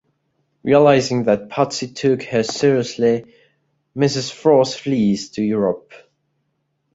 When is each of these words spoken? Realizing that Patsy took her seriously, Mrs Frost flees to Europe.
Realizing 0.63 1.25
that 1.25 1.49
Patsy 1.49 1.87
took 1.87 2.23
her 2.23 2.41
seriously, 2.41 3.35
Mrs 3.95 4.31
Frost 4.33 4.79
flees 4.81 5.29
to 5.33 5.43
Europe. 5.43 5.93